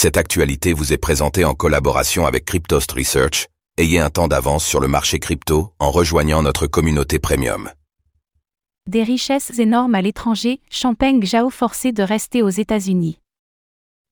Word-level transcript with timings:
Cette 0.00 0.16
actualité 0.16 0.74
vous 0.74 0.92
est 0.92 0.96
présentée 0.96 1.44
en 1.44 1.54
collaboration 1.54 2.24
avec 2.24 2.44
Cryptost 2.44 2.92
Research. 2.92 3.48
Ayez 3.78 3.98
un 3.98 4.10
temps 4.10 4.28
d'avance 4.28 4.64
sur 4.64 4.78
le 4.78 4.86
marché 4.86 5.18
crypto 5.18 5.72
en 5.80 5.90
rejoignant 5.90 6.40
notre 6.40 6.68
communauté 6.68 7.18
premium. 7.18 7.68
Des 8.86 9.02
richesses 9.02 9.58
énormes 9.58 9.96
à 9.96 10.00
l'étranger, 10.00 10.60
Champagne 10.70 11.20
Zhao 11.26 11.50
forcé 11.50 11.90
de 11.90 12.04
rester 12.04 12.42
aux 12.42 12.48
États-Unis. 12.48 13.18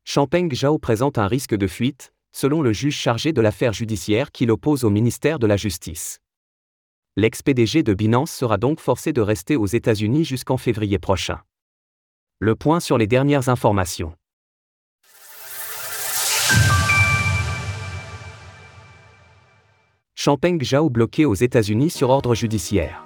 Champagne 0.02 0.52
Zhao 0.52 0.76
présente 0.80 1.18
un 1.18 1.28
risque 1.28 1.54
de 1.54 1.68
fuite, 1.68 2.12
selon 2.32 2.62
le 2.62 2.72
juge 2.72 2.96
chargé 2.96 3.32
de 3.32 3.40
l'affaire 3.40 3.72
judiciaire 3.72 4.32
qui 4.32 4.44
l'oppose 4.44 4.82
au 4.82 4.90
ministère 4.90 5.38
de 5.38 5.46
la 5.46 5.56
Justice. 5.56 6.18
L'ex-PDG 7.14 7.84
de 7.84 7.94
Binance 7.94 8.32
sera 8.32 8.58
donc 8.58 8.80
forcé 8.80 9.12
de 9.12 9.20
rester 9.20 9.54
aux 9.54 9.66
États-Unis 9.66 10.24
jusqu'en 10.24 10.56
février 10.56 10.98
prochain. 10.98 11.42
Le 12.40 12.56
point 12.56 12.80
sur 12.80 12.98
les 12.98 13.06
dernières 13.06 13.48
informations. 13.48 14.16
Champagne 20.26 20.58
Zhao 20.60 20.90
bloqué 20.90 21.24
aux 21.24 21.36
États-Unis 21.36 21.88
sur 21.88 22.10
ordre 22.10 22.34
judiciaire. 22.34 23.04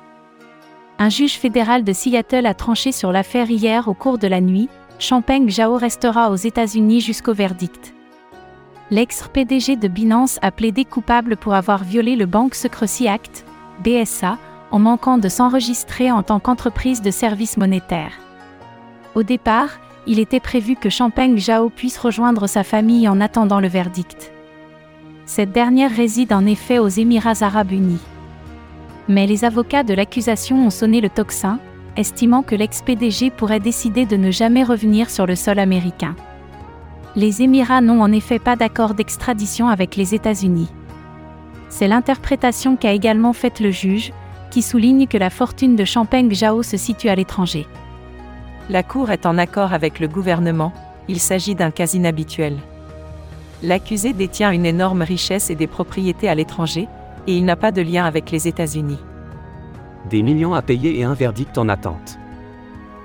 Un 0.98 1.10
juge 1.10 1.34
fédéral 1.34 1.84
de 1.84 1.92
Seattle 1.92 2.46
a 2.46 2.54
tranché 2.54 2.92
sur 2.92 3.12
l'affaire 3.12 3.50
hier 3.50 3.88
au 3.88 3.92
cours 3.92 4.16
de 4.16 4.26
la 4.26 4.40
nuit. 4.40 4.70
Champagne 4.98 5.50
Zhao 5.50 5.76
restera 5.76 6.30
aux 6.30 6.36
États-Unis 6.36 7.02
jusqu'au 7.02 7.34
verdict. 7.34 7.92
L'ex-PDG 8.90 9.76
de 9.76 9.86
Binance 9.86 10.38
a 10.40 10.50
plaidé 10.50 10.86
coupable 10.86 11.36
pour 11.36 11.52
avoir 11.52 11.84
violé 11.84 12.16
le 12.16 12.24
Bank 12.24 12.54
Secrecy 12.54 13.06
Act, 13.06 13.44
BSA, 13.84 14.38
en 14.70 14.78
manquant 14.78 15.18
de 15.18 15.28
s'enregistrer 15.28 16.10
en 16.10 16.22
tant 16.22 16.40
qu'entreprise 16.40 17.02
de 17.02 17.10
services 17.10 17.58
monétaires. 17.58 18.18
Au 19.14 19.22
départ, 19.22 19.78
il 20.06 20.20
était 20.20 20.40
prévu 20.40 20.74
que 20.74 20.88
Champagne 20.88 21.38
Zhao 21.38 21.68
puisse 21.68 21.98
rejoindre 21.98 22.46
sa 22.46 22.64
famille 22.64 23.06
en 23.10 23.20
attendant 23.20 23.60
le 23.60 23.68
verdict. 23.68 24.32
Cette 25.32 25.52
dernière 25.52 25.94
réside 25.94 26.32
en 26.32 26.44
effet 26.44 26.80
aux 26.80 26.88
Émirats 26.88 27.42
arabes 27.42 27.70
unis. 27.70 28.00
Mais 29.06 29.28
les 29.28 29.44
avocats 29.44 29.84
de 29.84 29.94
l'accusation 29.94 30.66
ont 30.66 30.70
sonné 30.70 31.00
le 31.00 31.08
tocsin, 31.08 31.60
estimant 31.96 32.42
que 32.42 32.56
l'ex-PDG 32.56 33.30
pourrait 33.30 33.60
décider 33.60 34.06
de 34.06 34.16
ne 34.16 34.32
jamais 34.32 34.64
revenir 34.64 35.08
sur 35.08 35.26
le 35.26 35.36
sol 35.36 35.60
américain. 35.60 36.16
Les 37.14 37.42
Émirats 37.42 37.80
n'ont 37.80 38.02
en 38.02 38.10
effet 38.10 38.40
pas 38.40 38.56
d'accord 38.56 38.94
d'extradition 38.94 39.68
avec 39.68 39.94
les 39.94 40.16
États-Unis. 40.16 40.68
C'est 41.68 41.86
l'interprétation 41.86 42.74
qu'a 42.74 42.90
également 42.90 43.32
faite 43.32 43.60
le 43.60 43.70
juge, 43.70 44.12
qui 44.50 44.62
souligne 44.62 45.06
que 45.06 45.16
la 45.16 45.30
fortune 45.30 45.76
de 45.76 45.84
Champagne 45.84 46.34
Zhao 46.34 46.64
se 46.64 46.76
situe 46.76 47.08
à 47.08 47.14
l'étranger. 47.14 47.68
La 48.68 48.82
Cour 48.82 49.12
est 49.12 49.26
en 49.26 49.38
accord 49.38 49.74
avec 49.74 50.00
le 50.00 50.08
gouvernement, 50.08 50.72
il 51.06 51.20
s'agit 51.20 51.54
d'un 51.54 51.70
cas 51.70 51.86
inhabituel. 51.86 52.56
L'accusé 53.62 54.12
détient 54.12 54.52
une 54.52 54.64
énorme 54.64 55.02
richesse 55.02 55.50
et 55.50 55.54
des 55.54 55.66
propriétés 55.66 56.28
à 56.28 56.34
l'étranger, 56.34 56.88
et 57.26 57.36
il 57.36 57.44
n'a 57.44 57.56
pas 57.56 57.72
de 57.72 57.82
lien 57.82 58.04
avec 58.04 58.30
les 58.30 58.48
États-Unis. 58.48 58.98
Des 60.08 60.22
millions 60.22 60.54
à 60.54 60.62
payer 60.62 60.98
et 60.98 61.04
un 61.04 61.14
verdict 61.14 61.58
en 61.58 61.68
attente. 61.68 62.18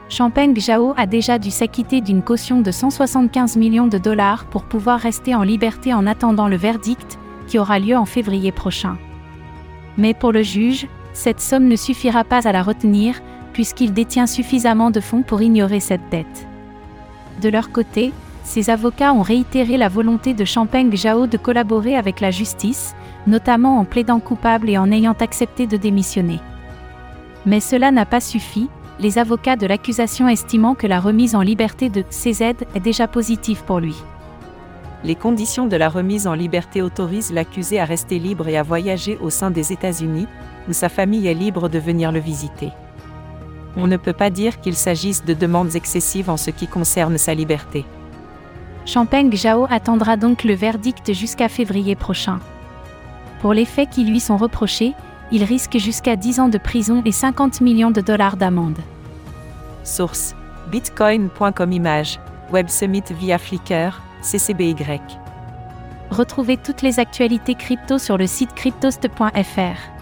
Champagne 0.08 0.56
Zhao 0.56 0.94
a 0.98 1.08
déjà 1.08 1.40
dû 1.40 1.52
s'acquitter 1.52 2.00
d'une 2.00 2.22
caution 2.22 2.62
de 2.62 2.72
175 2.72 3.58
millions 3.58 3.88
de 3.88 3.98
dollars 3.98 4.46
pour 4.46 4.64
pouvoir 4.64 5.00
rester 5.00 5.36
en 5.36 5.44
liberté 5.44 5.94
en 5.94 6.08
attendant 6.08 6.48
le 6.48 6.56
verdict, 6.56 7.20
qui 7.48 7.60
aura 7.60 7.80
lieu 7.80 7.98
en 7.98 8.06
février 8.06 8.52
prochain. 8.52 8.98
Mais 9.98 10.14
pour 10.14 10.32
le 10.32 10.44
juge, 10.44 10.88
cette 11.14 11.42
somme 11.42 11.68
ne 11.68 11.76
suffira 11.76 12.24
pas 12.24 12.48
à 12.48 12.52
la 12.52 12.64
retenir, 12.64 13.22
puisqu'il 13.52 13.94
détient 13.94 14.28
suffisamment 14.28 14.92
de 14.92 15.00
fonds 15.00 15.24
pour 15.24 15.42
ignorer 15.42 15.80
cette 15.80 16.10
dette. 16.12 16.48
De 17.42 17.50
leur 17.50 17.72
côté, 17.72 18.14
ses 18.46 18.70
avocats 18.70 19.12
ont 19.12 19.24
réitéré 19.24 19.76
la 19.76 19.90
volonté 19.90 20.36
de 20.36 20.46
Champagne 20.46 20.96
Zhao 20.96 21.26
de 21.26 21.36
collaborer 21.36 21.98
avec 21.98 22.22
la 22.22 22.30
justice, 22.30 22.96
notamment 23.26 23.80
en 23.80 23.86
plaidant 23.86 24.20
coupable 24.20 24.70
et 24.70 24.78
en 24.78 24.92
ayant 24.92 25.16
accepté 25.20 25.66
de 25.66 25.78
démissionner. 25.78 26.40
Mais 27.48 27.60
cela 27.60 27.92
n'a 27.92 28.06
pas 28.06 28.22
suffi, 28.22 28.70
les 29.00 29.18
avocats 29.18 29.56
de 29.56 29.66
l'accusation 29.66 30.30
estimant 30.30 30.76
que 30.76 30.86
la 30.86 31.00
remise 31.00 31.36
en 31.36 31.42
liberté 31.42 31.90
de 31.90 32.04
CZ 32.04 32.54
est 32.76 32.80
déjà 32.80 33.08
positive 33.08 33.64
pour 33.64 33.80
lui. 33.80 33.96
Les 35.04 35.16
conditions 35.16 35.66
de 35.66 35.76
la 35.76 35.90
remise 35.90 36.28
en 36.28 36.34
liberté 36.34 36.84
autorisent 36.84 37.34
l'accusé 37.34 37.80
à 37.80 37.86
rester 37.86 38.20
libre 38.20 38.48
et 38.48 38.58
à 38.58 38.64
voyager 38.64 39.18
au 39.22 39.32
sein 39.32 39.50
des 39.50 39.74
États-Unis, 39.74 40.28
où 40.70 40.74
sa 40.74 40.90
famille 40.90 41.28
est 41.28 41.34
libre 41.34 41.68
de 41.68 41.80
venir 41.80 42.12
le 42.12 42.20
visiter. 42.20 42.72
On 43.76 43.88
ne 43.88 43.98
peut 43.98 44.14
pas 44.14 44.30
dire 44.30 44.62
qu'il 44.62 44.76
s'agisse 44.76 45.26
de 45.26 45.34
demandes 45.34 45.76
excessives 45.76 46.30
en 46.30 46.38
ce 46.38 46.52
qui 46.52 46.68
concerne 46.68 47.18
sa 47.18 47.34
liberté. 47.34 47.86
Champagne 48.86 49.36
Zhao 49.36 49.66
attendra 49.70 50.16
donc 50.16 50.44
le 50.44 50.54
verdict 50.54 51.12
jusqu'à 51.14 51.50
février 51.50 51.96
prochain. 51.96 52.40
Pour 53.42 53.54
les 53.54 53.66
faits 53.66 53.90
qui 53.90 54.04
lui 54.04 54.20
sont 54.20 54.38
reprochés, 54.38 54.94
il 55.32 55.44
risque 55.44 55.78
jusqu'à 55.78 56.16
10 56.16 56.40
ans 56.40 56.50
de 56.50 56.58
prison 56.58 57.02
et 57.04 57.12
50 57.12 57.62
millions 57.62 57.92
de 57.92 58.02
dollars 58.02 58.38
d'amende. 58.38 58.78
Source 59.84 60.36
Bitcoin.com 60.72 61.72
Image 61.72 62.20
Web 62.52 62.70
Summit 62.70 63.04
via 63.20 63.38
Flickr, 63.38 64.02
CCBY. 64.22 64.76
Retrouvez 66.12 66.58
toutes 66.58 66.82
les 66.82 67.00
actualités 67.00 67.56
crypto 67.56 67.98
sur 67.98 68.18
le 68.18 68.28
site 68.28 68.54
cryptost.fr. 68.54 69.96